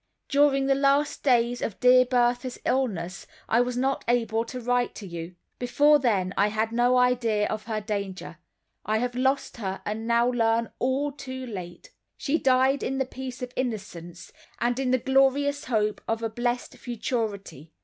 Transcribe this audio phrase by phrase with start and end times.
[0.29, 5.05] During the last days of dear Bertha's illness I was not able to write to
[5.05, 5.35] you.
[5.59, 8.39] Before then I had no idea of her danger.
[8.83, 11.91] I have lost her, and now learn all, too late.
[12.17, 16.77] She died in the peace of innocence, and in the glorious hope of a blessed
[16.79, 17.71] futurity.